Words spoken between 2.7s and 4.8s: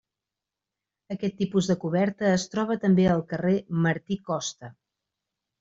també al carrer Martí Costa.